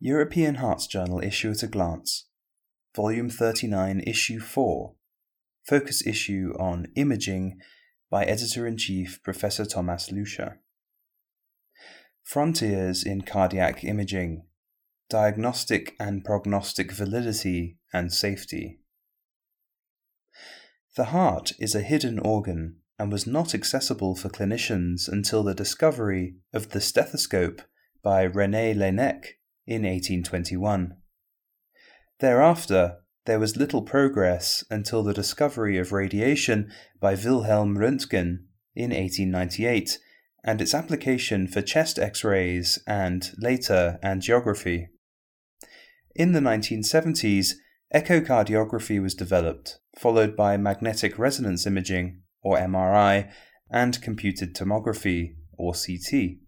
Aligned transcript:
European 0.00 0.56
Hearts 0.56 0.86
Journal 0.86 1.20
Issue 1.24 1.50
at 1.50 1.64
a 1.64 1.66
Glance, 1.66 2.28
Volume 2.94 3.28
39, 3.28 3.98
Issue 4.06 4.38
4, 4.38 4.94
Focus 5.66 6.06
Issue 6.06 6.52
on 6.56 6.86
Imaging 6.94 7.58
by 8.08 8.24
Editor 8.24 8.64
in 8.64 8.76
Chief 8.76 9.18
Professor 9.24 9.64
Thomas 9.64 10.10
Lüscher. 10.10 10.58
Frontiers 12.22 13.02
in 13.02 13.22
Cardiac 13.22 13.82
Imaging 13.82 14.44
Diagnostic 15.10 15.96
and 15.98 16.24
Prognostic 16.24 16.92
Validity 16.92 17.78
and 17.92 18.12
Safety. 18.12 18.78
The 20.96 21.06
heart 21.06 21.50
is 21.58 21.74
a 21.74 21.80
hidden 21.80 22.20
organ 22.20 22.76
and 23.00 23.10
was 23.10 23.26
not 23.26 23.52
accessible 23.52 24.14
for 24.14 24.28
clinicians 24.28 25.08
until 25.08 25.42
the 25.42 25.54
discovery 25.54 26.36
of 26.52 26.68
the 26.68 26.80
stethoscope 26.80 27.62
by 28.00 28.28
René 28.28 28.76
Laennec 28.76 29.38
in 29.68 29.82
1821. 29.82 30.96
Thereafter, 32.20 32.96
there 33.26 33.38
was 33.38 33.58
little 33.58 33.82
progress 33.82 34.64
until 34.70 35.02
the 35.02 35.12
discovery 35.12 35.76
of 35.76 35.92
radiation 35.92 36.72
by 36.98 37.14
Wilhelm 37.14 37.76
Röntgen 37.76 38.38
in 38.74 38.90
1898 38.90 39.98
and 40.42 40.62
its 40.62 40.72
application 40.72 41.46
for 41.46 41.60
chest 41.60 41.98
x 41.98 42.24
rays 42.24 42.78
and, 42.86 43.30
later, 43.36 43.98
angiography. 44.02 44.86
In 46.14 46.32
the 46.32 46.40
1970s, 46.40 47.52
echocardiography 47.94 49.02
was 49.02 49.14
developed, 49.14 49.80
followed 49.98 50.34
by 50.34 50.56
magnetic 50.56 51.18
resonance 51.18 51.66
imaging, 51.66 52.22
or 52.40 52.56
MRI, 52.56 53.30
and 53.70 54.00
computed 54.00 54.54
tomography, 54.54 55.34
or 55.58 55.74
CT. 55.74 56.38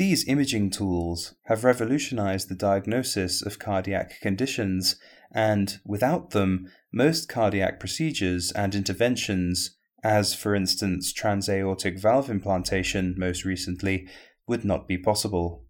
These 0.00 0.26
imaging 0.26 0.70
tools 0.70 1.34
have 1.42 1.62
revolutionized 1.62 2.48
the 2.48 2.54
diagnosis 2.54 3.42
of 3.42 3.58
cardiac 3.58 4.18
conditions, 4.22 4.96
and 5.30 5.78
without 5.84 6.30
them, 6.30 6.70
most 6.90 7.28
cardiac 7.28 7.78
procedures 7.78 8.50
and 8.52 8.74
interventions, 8.74 9.76
as 10.02 10.32
for 10.32 10.54
instance 10.54 11.12
transaortic 11.12 12.00
valve 12.00 12.30
implantation 12.30 13.14
most 13.18 13.44
recently, 13.44 14.08
would 14.48 14.64
not 14.64 14.88
be 14.88 14.96
possible. 14.96 15.66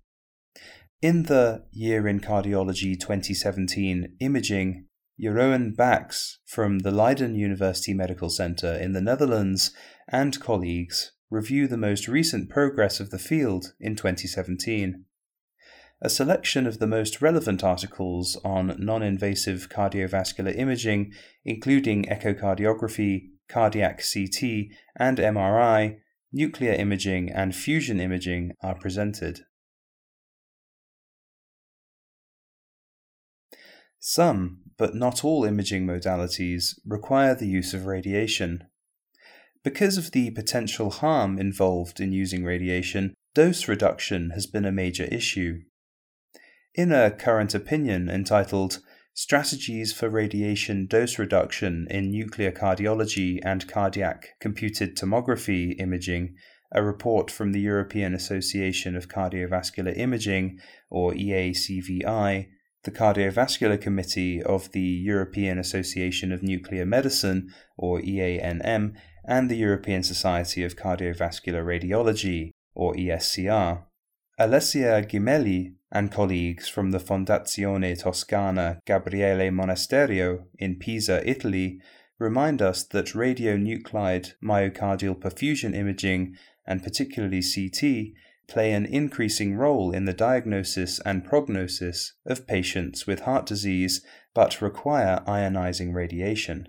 In 1.02 1.24
the 1.24 1.64
Year 1.72 2.06
in 2.06 2.20
Cardiology 2.20 2.96
2017 3.00 4.14
imaging, 4.20 4.86
Jeroen 5.20 5.76
Bax 5.76 6.38
from 6.46 6.78
the 6.78 6.92
Leiden 6.92 7.34
University 7.34 7.94
Medical 7.94 8.30
Center 8.30 8.74
in 8.74 8.92
the 8.92 9.00
Netherlands 9.00 9.72
and 10.06 10.38
colleagues 10.38 11.10
review 11.30 11.68
the 11.68 11.76
most 11.76 12.08
recent 12.08 12.50
progress 12.50 12.98
of 13.00 13.10
the 13.10 13.18
field 13.18 13.72
in 13.78 13.94
2017. 13.94 15.04
A 16.02 16.10
selection 16.10 16.66
of 16.66 16.78
the 16.78 16.86
most 16.86 17.22
relevant 17.22 17.62
articles 17.62 18.36
on 18.44 18.74
non 18.78 19.02
invasive 19.02 19.68
cardiovascular 19.68 20.56
imaging, 20.58 21.12
including 21.44 22.04
echocardiography, 22.04 23.28
cardiac 23.48 23.98
CT, 23.98 24.70
and 24.96 25.18
MRI, 25.18 25.98
nuclear 26.32 26.72
imaging, 26.72 27.30
and 27.30 27.54
fusion 27.54 28.00
imaging, 28.00 28.52
are 28.62 28.74
presented. 28.74 29.40
Some, 33.98 34.62
but 34.78 34.94
not 34.94 35.22
all 35.22 35.44
imaging 35.44 35.86
modalities, 35.86 36.78
require 36.86 37.34
the 37.34 37.46
use 37.46 37.74
of 37.74 37.84
radiation. 37.84 38.69
Because 39.62 39.98
of 39.98 40.12
the 40.12 40.30
potential 40.30 40.90
harm 40.90 41.38
involved 41.38 42.00
in 42.00 42.12
using 42.12 42.44
radiation, 42.44 43.14
dose 43.34 43.68
reduction 43.68 44.30
has 44.30 44.46
been 44.46 44.64
a 44.64 44.72
major 44.72 45.04
issue. 45.04 45.60
In 46.74 46.92
a 46.92 47.10
current 47.10 47.54
opinion 47.54 48.08
entitled 48.08 48.80
Strategies 49.12 49.92
for 49.92 50.08
Radiation 50.08 50.86
Dose 50.86 51.18
Reduction 51.18 51.86
in 51.90 52.10
Nuclear 52.10 52.52
Cardiology 52.52 53.38
and 53.42 53.68
Cardiac 53.68 54.28
Computed 54.40 54.96
Tomography 54.96 55.78
Imaging, 55.78 56.36
a 56.72 56.82
report 56.82 57.30
from 57.30 57.52
the 57.52 57.60
European 57.60 58.14
Association 58.14 58.96
of 58.96 59.08
Cardiovascular 59.08 59.94
Imaging, 59.94 60.58
or 60.88 61.12
EACVI, 61.12 62.46
the 62.84 62.90
Cardiovascular 62.90 63.78
Committee 63.78 64.42
of 64.42 64.72
the 64.72 64.80
European 64.80 65.58
Association 65.58 66.32
of 66.32 66.42
Nuclear 66.42 66.86
Medicine, 66.86 67.52
or 67.76 68.00
EANM, 68.00 68.94
and 69.24 69.50
the 69.50 69.56
European 69.56 70.02
Society 70.02 70.64
of 70.64 70.76
Cardiovascular 70.76 71.64
Radiology, 71.64 72.50
or 72.74 72.94
ESCR. 72.94 73.84
Alessia 74.38 75.06
Gimelli 75.06 75.74
and 75.92 76.10
colleagues 76.10 76.68
from 76.68 76.92
the 76.92 76.98
Fondazione 76.98 78.00
Toscana 78.00 78.80
Gabriele 78.86 79.50
Monasterio 79.50 80.44
in 80.58 80.76
Pisa, 80.76 81.28
Italy, 81.28 81.80
remind 82.18 82.62
us 82.62 82.84
that 82.84 83.08
radionuclide 83.08 84.34
myocardial 84.42 85.20
perfusion 85.20 85.74
imaging, 85.74 86.36
and 86.66 86.82
particularly 86.82 87.42
CT, 87.42 88.14
play 88.48 88.72
an 88.72 88.86
increasing 88.86 89.56
role 89.56 89.92
in 89.92 90.06
the 90.06 90.12
diagnosis 90.12 91.00
and 91.00 91.24
prognosis 91.24 92.14
of 92.26 92.46
patients 92.46 93.06
with 93.06 93.20
heart 93.20 93.46
disease 93.46 94.04
but 94.34 94.60
require 94.60 95.22
ionizing 95.26 95.94
radiation 95.94 96.68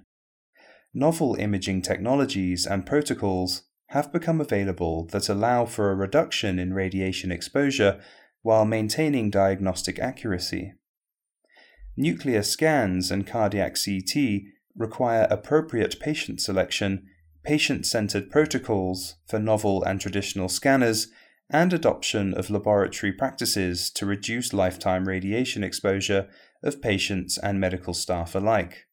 novel 0.94 1.36
imaging 1.36 1.82
technologies 1.82 2.66
and 2.66 2.86
protocols 2.86 3.64
have 3.88 4.12
become 4.12 4.40
available 4.40 5.06
that 5.12 5.30
allow 5.30 5.66
for 5.66 5.92
a 5.92 5.96
reduction 5.96 6.58
in 6.60 6.74
radiation 6.74 7.32
exposure 7.32 8.02
while 8.42 8.66
maintaining 8.66 9.30
diagnostic 9.30 10.00
accuracy. 10.00 10.74
Nuclear 11.98 12.42
scans 12.42 13.12
and 13.12 13.28
cardiac 13.28 13.76
CT 13.76 14.44
require 14.76 15.28
appropriate 15.30 16.00
patient 16.00 16.40
selection, 16.42 17.06
patient 17.44 17.86
centered 17.86 18.30
protocols 18.30 19.16
for 19.28 19.40
novel 19.40 19.84
and 19.84 20.00
traditional 20.00 20.48
scanners, 20.48 21.08
and 21.50 21.74
adoption 21.74 22.34
of 22.34 22.50
laboratory 22.50 23.12
practices 23.12 23.92
to 23.92 24.06
reduce 24.06 24.54
lifetime 24.54 25.06
radiation 25.06 25.64
exposure 25.64 26.30
of 26.64 26.82
patients 26.82 27.38
and 27.38 27.60
medical 27.60 27.94
staff 27.94 28.34
alike. 28.34 28.88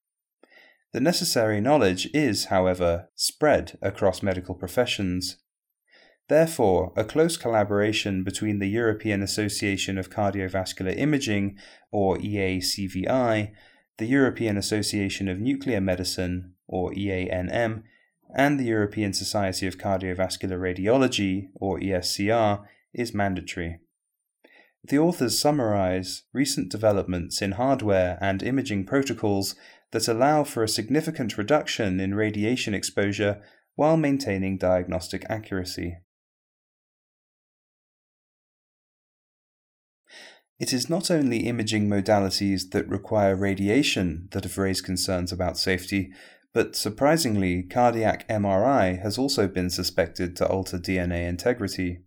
The 0.93 1.01
necessary 1.01 1.61
knowledge 1.61 2.09
is, 2.15 2.47
however, 2.47 3.11
spread 3.15 3.79
across 3.83 4.23
medical 4.23 4.55
professions. 4.55 5.37
Therefore, 6.29 6.93
a 6.97 7.05
close 7.05 7.37
collaboration 7.37 8.25
between 8.25 8.59
the 8.59 8.69
European 8.69 9.23
Association 9.23 9.99
of 9.99 10.11
Cardiovascular 10.11 10.97
Imaging, 10.97 11.59
or 11.91 12.17
EACVI, 12.17 13.53
the 13.99 14.07
European 14.07 14.57
Association 14.57 15.29
of 15.29 15.41
Nuclear 15.41 15.81
Medicine, 15.81 16.55
or 16.67 16.93
EANM, 16.93 17.83
and 18.35 18.61
the 18.61 18.65
European 18.65 19.13
Society 19.13 19.67
of 19.67 19.79
Cardiovascular 19.79 20.59
Radiology, 20.59 21.49
or 21.55 21.79
ESCR, 21.81 22.65
is 22.93 23.15
mandatory. 23.15 23.81
The 24.89 24.99
authors 24.99 25.39
summarize 25.39 26.23
recent 26.33 26.71
developments 26.71 27.43
in 27.43 27.53
hardware 27.53 28.17
and 28.23 28.43
imaging 28.43 28.87
protocols 28.87 29.55
that 29.93 30.09
allow 30.09 30.45
for 30.45 30.63
a 30.63 30.69
significant 30.69 31.37
reduction 31.37 32.01
in 32.01 32.15
radiation 32.15 32.73
exposure 32.73 33.43
while 33.75 33.99
maintaining 33.99 34.57
diagnostic 34.57 35.27
accuracy. 35.29 35.99
It 40.59 40.73
is 40.73 40.91
not 40.91 41.11
only 41.11 41.47
imaging 41.47 41.89
modalities 41.89 42.71
that 42.71 42.89
require 42.89 43.37
radiation 43.37 44.29
that 44.33 44.45
have 44.45 44.59
raised 44.59 44.85
concerns 44.85 45.31
about 45.31 45.57
safety, 45.57 46.11
but 46.53 46.75
surprisingly, 46.75 47.63
cardiac 47.63 48.27
MRI 48.29 49.01
has 49.01 49.19
also 49.19 49.47
been 49.47 49.71
suspected 49.71 50.35
to 50.37 50.49
alter 50.49 50.79
DNA 50.79 51.29
integrity. 51.29 52.01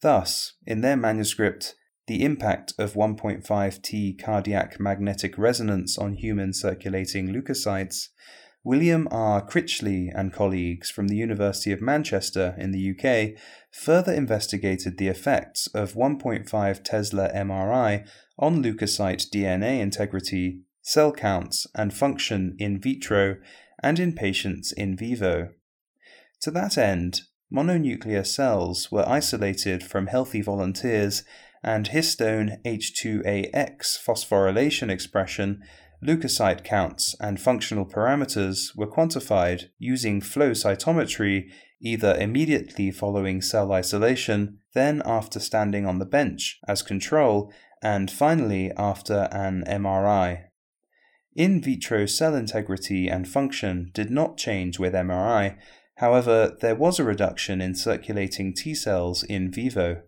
Thus, 0.00 0.54
in 0.66 0.80
their 0.80 0.96
manuscript, 0.96 1.74
the 2.06 2.24
impact 2.24 2.72
of 2.78 2.94
1.5T 2.94 4.22
cardiac 4.22 4.80
magnetic 4.80 5.36
resonance 5.36 5.98
on 5.98 6.14
human 6.14 6.52
circulating 6.52 7.28
leukocytes, 7.28 8.08
William 8.64 9.08
R. 9.10 9.44
Critchley 9.46 10.10
and 10.14 10.32
colleagues 10.32 10.90
from 10.90 11.08
the 11.08 11.16
University 11.16 11.72
of 11.72 11.80
Manchester 11.80 12.54
in 12.58 12.72
the 12.72 12.90
UK 12.90 13.40
further 13.72 14.12
investigated 14.12 14.98
the 14.98 15.08
effects 15.08 15.68
of 15.68 15.94
1.5 15.94 16.84
Tesla 16.84 17.30
MRI 17.34 18.06
on 18.38 18.62
leukocyte 18.62 19.30
DNA 19.30 19.80
integrity, 19.80 20.60
cell 20.82 21.12
counts, 21.12 21.66
and 21.74 21.94
function 21.94 22.56
in 22.58 22.80
vitro 22.80 23.36
and 23.82 23.98
in 23.98 24.12
patients 24.12 24.72
in 24.72 24.96
vivo. 24.96 25.50
To 26.42 26.50
that 26.50 26.76
end, 26.76 27.22
mononuclear 27.52 28.26
cells 28.26 28.90
were 28.92 29.08
isolated 29.08 29.82
from 29.82 30.08
healthy 30.08 30.42
volunteers 30.42 31.22
and 31.62 31.90
histone 31.90 32.62
H2AX 32.64 33.98
phosphorylation 33.98 34.90
expression 34.90 35.62
leukocyte 36.04 36.62
counts 36.62 37.16
and 37.20 37.40
functional 37.40 37.84
parameters 37.84 38.76
were 38.76 38.86
quantified 38.86 39.70
using 39.78 40.20
flow 40.20 40.50
cytometry 40.50 41.50
either 41.80 42.16
immediately 42.16 42.90
following 42.90 43.40
cell 43.40 43.72
isolation, 43.72 44.58
then 44.74 45.02
after 45.04 45.38
standing 45.38 45.86
on 45.86 45.98
the 45.98 46.06
bench 46.06 46.60
as 46.66 46.82
control, 46.82 47.52
and 47.82 48.10
finally 48.10 48.72
after 48.76 49.28
an 49.30 49.62
MRI. 49.66 50.44
In 51.36 51.62
vitro 51.62 52.06
cell 52.06 52.34
integrity 52.34 53.08
and 53.08 53.28
function 53.28 53.90
did 53.94 54.10
not 54.10 54.36
change 54.36 54.78
with 54.78 54.92
MRI, 54.92 55.56
however, 55.98 56.56
there 56.60 56.74
was 56.74 56.98
a 56.98 57.04
reduction 57.04 57.60
in 57.60 57.74
circulating 57.74 58.54
T 58.54 58.74
cells 58.74 59.22
in 59.22 59.50
vivo. 59.50 60.02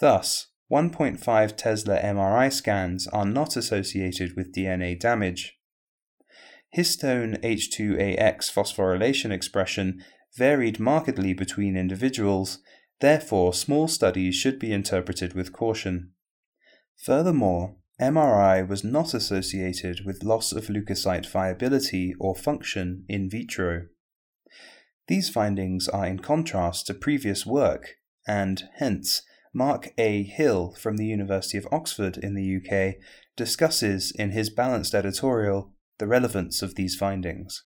Thus, 0.00 0.48
1.5 0.72 1.56
Tesla 1.56 1.98
MRI 2.00 2.52
scans 2.52 3.06
are 3.08 3.26
not 3.26 3.56
associated 3.56 4.36
with 4.36 4.54
DNA 4.54 4.98
damage. 4.98 5.58
Histone 6.76 7.40
H2AX 7.42 8.50
phosphorylation 8.52 9.30
expression 9.30 10.02
varied 10.36 10.80
markedly 10.80 11.32
between 11.32 11.76
individuals, 11.76 12.58
therefore, 13.00 13.54
small 13.54 13.86
studies 13.86 14.34
should 14.34 14.58
be 14.58 14.72
interpreted 14.72 15.34
with 15.34 15.52
caution. 15.52 16.10
Furthermore, 17.04 17.76
MRI 18.00 18.66
was 18.66 18.82
not 18.82 19.14
associated 19.14 20.04
with 20.04 20.24
loss 20.24 20.50
of 20.50 20.66
leukocyte 20.66 21.30
viability 21.30 22.14
or 22.18 22.34
function 22.34 23.04
in 23.08 23.30
vitro. 23.30 23.86
These 25.06 25.28
findings 25.28 25.88
are 25.88 26.06
in 26.06 26.20
contrast 26.20 26.86
to 26.86 26.94
previous 26.94 27.44
work, 27.44 27.96
and 28.26 28.62
hence, 28.76 29.22
Mark 29.52 29.92
A. 29.98 30.22
Hill 30.22 30.74
from 30.78 30.96
the 30.96 31.06
University 31.06 31.58
of 31.58 31.68
Oxford 31.70 32.16
in 32.16 32.34
the 32.34 32.56
UK 32.56 32.96
discusses 33.36 34.10
in 34.10 34.30
his 34.30 34.50
balanced 34.50 34.94
editorial 34.94 35.72
the 35.98 36.06
relevance 36.06 36.62
of 36.62 36.74
these 36.74 36.96
findings. 36.96 37.64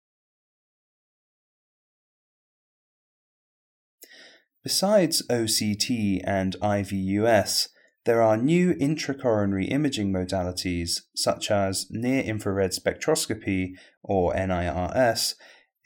Besides 4.63 5.25
OCT 5.29 6.21
and 6.25 6.57
IVUS, 6.61 7.69
there 8.03 8.21
are 8.21 8.35
new 8.35 8.73
intracoronary 8.73 9.71
imaging 9.71 10.11
modalities 10.11 11.01
such 11.15 11.51
as 11.51 11.87
near 11.89 12.21
infrared 12.21 12.71
spectroscopy 12.71 13.73
or 14.03 14.33
NIRS, 14.33 15.35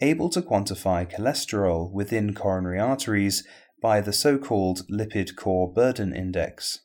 able 0.02 0.30
to 0.30 0.42
quantify 0.42 1.10
cholesterol 1.10 1.92
within 1.92 2.34
coronary 2.34 2.80
arteries 2.80 3.46
by 3.82 4.02
the 4.02 4.14
so 4.14 4.38
called 4.38 4.88
Lipid 4.90 5.36
Core 5.36 5.72
Burden 5.72 6.16
Index. 6.16 6.80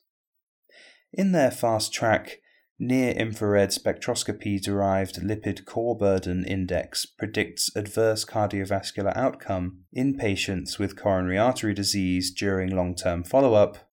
In 1.13 1.31
their 1.31 1.51
fast 1.51 1.93
track, 1.93 2.39
near 2.79 3.11
infrared 3.11 3.69
spectroscopy 3.69 4.61
derived 4.61 5.15
lipid 5.21 5.65
core 5.65 5.97
burden 5.97 6.45
index 6.45 7.05
predicts 7.05 7.75
adverse 7.75 8.23
cardiovascular 8.23 9.15
outcome 9.15 9.79
in 9.91 10.15
patients 10.15 10.77
with 10.77 10.99
coronary 10.99 11.37
artery 11.37 11.73
disease 11.73 12.31
during 12.31 12.69
long 12.69 12.95
term 12.95 13.23
follow 13.23 13.53
up. 13.53 13.86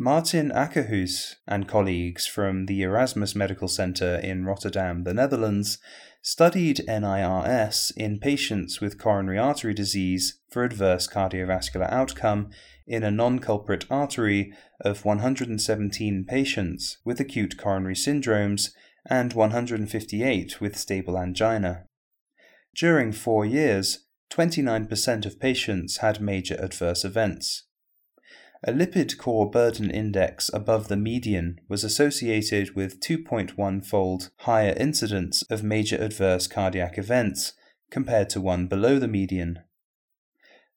Martin 0.00 0.52
Akkerhuis 0.52 1.34
and 1.48 1.66
colleagues 1.66 2.24
from 2.24 2.66
the 2.66 2.82
Erasmus 2.82 3.34
Medical 3.34 3.66
Center 3.66 4.14
in 4.14 4.44
Rotterdam, 4.44 5.02
the 5.02 5.12
Netherlands, 5.12 5.78
studied 6.22 6.84
NIRS 6.86 7.90
in 7.96 8.20
patients 8.20 8.80
with 8.80 8.96
coronary 8.96 9.38
artery 9.38 9.74
disease 9.74 10.38
for 10.52 10.62
adverse 10.62 11.08
cardiovascular 11.08 11.90
outcome 11.90 12.50
in 12.86 13.02
a 13.02 13.10
non 13.10 13.40
culprit 13.40 13.86
artery 13.90 14.52
of 14.80 15.04
117 15.04 16.24
patients 16.28 16.98
with 17.04 17.18
acute 17.18 17.58
coronary 17.58 17.96
syndromes 17.96 18.70
and 19.04 19.32
158 19.32 20.60
with 20.60 20.76
stable 20.76 21.18
angina. 21.18 21.86
During 22.72 23.10
four 23.10 23.44
years, 23.44 24.06
29% 24.30 25.26
of 25.26 25.40
patients 25.40 25.96
had 25.96 26.20
major 26.20 26.54
adverse 26.60 27.04
events. 27.04 27.64
A 28.66 28.72
lipid 28.72 29.18
core 29.18 29.48
burden 29.48 29.88
index 29.88 30.50
above 30.52 30.88
the 30.88 30.96
median 30.96 31.60
was 31.68 31.84
associated 31.84 32.74
with 32.74 33.00
2.1 33.00 33.86
fold 33.86 34.30
higher 34.38 34.74
incidence 34.76 35.42
of 35.42 35.62
major 35.62 35.96
adverse 35.96 36.48
cardiac 36.48 36.98
events 36.98 37.52
compared 37.90 38.28
to 38.30 38.40
one 38.40 38.66
below 38.66 38.98
the 38.98 39.06
median. 39.06 39.60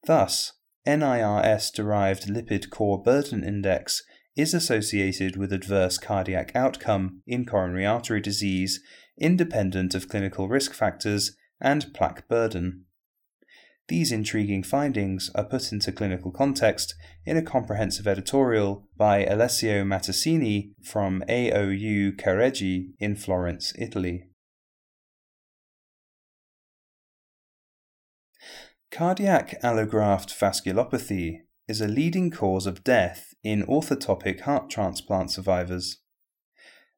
Thus, 0.06 0.54
NIRS 0.86 1.72
derived 1.72 2.28
lipid 2.28 2.70
core 2.70 3.02
burden 3.02 3.44
index 3.44 4.04
is 4.36 4.54
associated 4.54 5.36
with 5.36 5.52
adverse 5.52 5.98
cardiac 5.98 6.56
outcome 6.56 7.22
in 7.26 7.46
coronary 7.46 7.86
artery 7.86 8.22
disease 8.22 8.80
independent 9.18 9.94
of 9.94 10.08
clinical 10.08 10.48
risk 10.48 10.74
factors 10.74 11.36
and 11.60 11.94
plaque 11.94 12.28
burden. 12.28 12.86
These 13.92 14.14
intriguing 14.14 14.64
findings 14.64 15.30
are 15.36 15.44
put 15.44 15.74
into 15.74 15.92
clinical 15.92 16.32
context 16.32 16.96
in 17.26 17.36
a 17.36 17.42
comprehensive 17.42 18.08
editorial 18.08 18.88
by 18.96 19.26
Alessio 19.26 19.84
Mattesini 19.84 20.72
from 20.82 21.22
AOU 21.28 22.16
Careggi 22.16 22.94
in 23.00 23.18
Florence, 23.18 23.74
Italy. 23.78 24.30
Cardiac 28.92 29.62
allograft 29.62 30.30
vasculopathy 30.40 31.40
is 31.68 31.82
a 31.82 31.90
leading 31.90 32.32
cause 32.32 32.66
of 32.66 32.86
death 32.86 33.34
in 33.44 33.66
orthotopic 33.66 34.40
heart 34.40 34.70
transplant 34.70 35.32
survivors. 35.32 35.98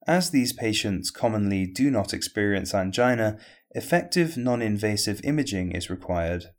As 0.06 0.30
these 0.30 0.54
patients 0.54 1.10
commonly 1.10 1.66
do 1.66 1.90
not 1.90 2.14
experience 2.14 2.72
angina, 2.76 3.40
effective 3.72 4.38
non 4.38 4.62
invasive 4.62 5.22
imaging 5.24 5.72
is 5.72 5.90
required. 5.90 6.54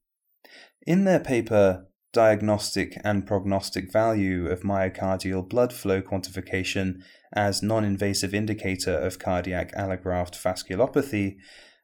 In 0.87 1.05
their 1.05 1.21
paper, 1.21 1.87
Diagnostic 2.13 3.01
and 3.03 3.27
Prognostic 3.27 3.91
Value 3.91 4.49
of 4.49 4.61
Myocardial 4.61 5.49
Blood 5.49 5.73
Flow 5.73 6.03
Quantification 6.03 7.03
as 7.33 7.63
Non 7.63 7.85
Invasive 7.85 8.35
Indicator 8.35 8.93
of 8.93 9.19
Cardiac 9.19 9.73
Allograft 9.75 10.41
Vasculopathy, 10.41 11.37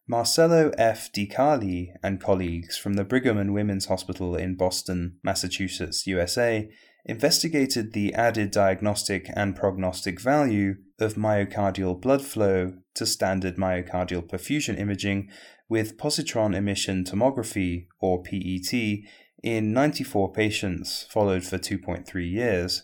Marcello 0.06 0.70
F. 0.76 1.10
DiCarli 1.12 1.92
and 2.02 2.20
colleagues 2.20 2.76
from 2.76 2.94
the 2.94 3.04
Brigham 3.04 3.38
and 3.38 3.54
Women's 3.54 3.86
Hospital 3.86 4.36
in 4.36 4.54
Boston, 4.54 5.16
Massachusetts, 5.22 6.06
USA, 6.06 6.68
investigated 7.06 7.92
the 7.92 8.12
added 8.12 8.50
diagnostic 8.50 9.30
and 9.34 9.56
prognostic 9.56 10.20
value 10.20 10.74
of 10.98 11.14
myocardial 11.14 11.98
blood 11.98 12.22
flow 12.22 12.74
to 12.94 13.06
standard 13.06 13.56
myocardial 13.56 14.28
perfusion 14.28 14.78
imaging 14.78 15.30
with 15.70 15.96
positron 15.96 16.54
emission 16.54 17.04
tomography, 17.04 17.86
or 18.00 18.22
PET, 18.22 19.04
in 19.42 19.72
94 19.72 20.32
patients 20.32 21.06
followed 21.08 21.44
for 21.44 21.56
2.3 21.56 22.30
years. 22.30 22.82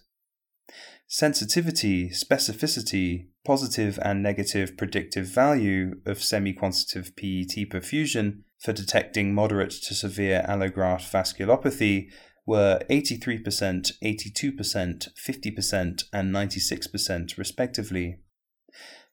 Sensitivity, 1.06 2.09
specificity, 2.09 3.27
positive 3.45 3.99
and 4.02 4.23
negative 4.23 4.76
predictive 4.76 5.26
value 5.26 6.00
of 6.07 6.23
semi 6.23 6.52
quantitative 6.52 7.14
PET 7.16 7.69
perfusion 7.69 8.43
for 8.59 8.73
detecting 8.73 9.35
moderate 9.35 9.71
to 9.71 9.95
severe 9.95 10.45
allograft 10.49 11.11
vasculopathy 11.11 12.09
were 12.47 12.81
83%, 12.88 13.93
82%, 14.02 15.09
50%, 15.14 16.05
and 16.12 16.35
96% 16.35 17.38
respectively. 17.38 18.21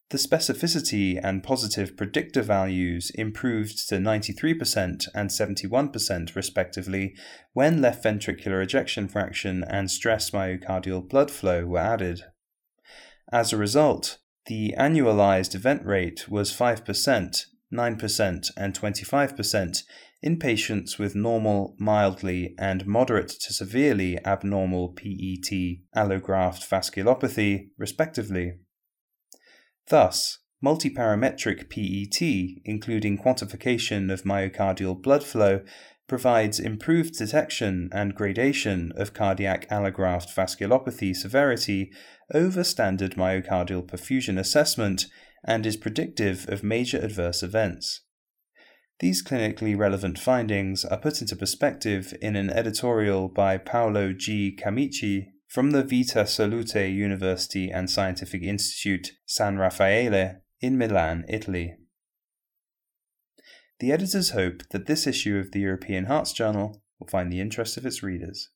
The 0.09 0.17
specificity 0.17 1.19
and 1.21 1.43
positive 1.43 1.97
predictor 1.97 2.43
values 2.43 3.11
improved 3.15 3.87
to 3.89 3.95
93% 3.95 5.07
and 5.15 5.29
71% 5.29 6.35
respectively 6.35 7.15
when 7.53 7.81
left 7.81 8.03
ventricular 8.03 8.61
ejection 8.61 9.07
fraction 9.07 9.63
and 9.67 9.89
stress 9.89 10.29
myocardial 10.29 11.09
blood 11.09 11.31
flow 11.31 11.65
were 11.65 11.79
added. 11.79 12.21
As 13.31 13.51
a 13.51 13.57
result, 13.57 14.19
the 14.45 14.75
annualized 14.77 15.55
event 15.55 15.85
rate 15.85 16.29
was 16.29 16.51
5%, 16.51 17.45
9%, 17.73 18.51
and 18.55 18.79
25% 18.79 19.83
in 20.21 20.39
patients 20.39 20.97
with 20.97 21.15
normal, 21.15 21.75
mildly, 21.79 22.55
and 22.57 22.85
moderate 22.85 23.29
to 23.29 23.53
severely 23.53 24.17
abnormal 24.25 24.89
PET 24.89 25.51
allograft 25.95 26.67
vasculopathy, 26.69 27.69
respectively. 27.77 28.53
Thus, 29.87 30.39
multiparametric 30.63 31.69
PET, 31.69 32.61
including 32.63 33.17
quantification 33.17 34.11
of 34.11 34.23
myocardial 34.23 35.01
blood 35.01 35.23
flow, 35.23 35.61
provides 36.07 36.59
improved 36.59 37.17
detection 37.17 37.89
and 37.91 38.15
gradation 38.15 38.91
of 38.95 39.13
cardiac 39.13 39.67
allograft 39.69 40.33
vasculopathy 40.33 41.15
severity 41.15 41.91
over 42.33 42.63
standard 42.63 43.15
myocardial 43.15 43.85
perfusion 43.85 44.37
assessment 44.37 45.05
and 45.45 45.65
is 45.65 45.75
predictive 45.75 46.47
of 46.49 46.63
major 46.63 46.97
adverse 46.99 47.43
events. 47.43 48.01
These 48.99 49.23
clinically 49.23 49.77
relevant 49.77 50.19
findings 50.19 50.85
are 50.85 50.99
put 50.99 51.21
into 51.21 51.35
perspective 51.35 52.13
in 52.21 52.35
an 52.35 52.49
editorial 52.49 53.27
by 53.27 53.57
Paolo 53.57 54.13
G. 54.13 54.51
Camici 54.51 55.32
from 55.53 55.69
the 55.69 55.83
Vita 55.83 56.25
Salute 56.25 56.73
University 56.73 57.69
and 57.69 57.87
Scientific 57.87 58.41
Institute 58.41 59.11
San 59.27 59.59
Raffaele 59.59 60.37
in 60.61 60.79
Milan, 60.79 61.25
Italy. 61.29 61.75
The 63.79 63.91
editors 63.91 64.31
hope 64.31 64.63
that 64.71 64.87
this 64.87 65.05
issue 65.05 65.37
of 65.37 65.51
the 65.51 65.59
European 65.59 66.05
Hearts 66.05 66.33
Journal 66.33 66.81
will 66.99 67.05
find 67.05 67.31
the 67.31 67.39
interest 67.39 67.77
of 67.77 67.85
its 67.85 68.01
readers. 68.01 68.49